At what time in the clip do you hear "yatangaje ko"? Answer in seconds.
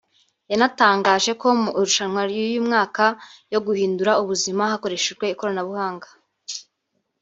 0.51-1.45